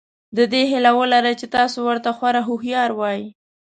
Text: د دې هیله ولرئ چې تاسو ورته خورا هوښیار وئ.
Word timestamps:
د 0.37 0.39
دې 0.53 0.61
هیله 0.71 0.91
ولرئ 0.99 1.33
چې 1.41 1.47
تاسو 1.55 1.77
ورته 1.87 2.09
خورا 2.17 2.41
هوښیار 2.47 2.89
وئ. 2.99 3.21